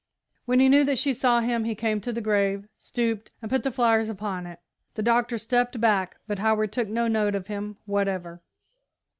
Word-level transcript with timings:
When 0.45 0.59
he 0.59 0.67
knew 0.67 0.83
that 0.85 0.97
she 0.97 1.13
saw 1.13 1.41
him, 1.41 1.63
he 1.63 1.75
came 1.75 2.01
to 2.01 2.11
the 2.11 2.21
grave, 2.21 2.67
stooped, 2.75 3.29
and 3.39 3.51
put 3.51 3.61
the 3.61 3.69
flowers 3.69 4.09
upon 4.09 4.47
it. 4.47 4.57
The 4.95 5.03
Doctor 5.03 5.37
stepped 5.37 5.79
back, 5.79 6.17
but 6.25 6.39
Howard 6.39 6.71
took 6.73 6.87
no 6.87 7.07
note 7.07 7.35
of 7.35 7.45
him 7.45 7.77
whatever. 7.85 8.41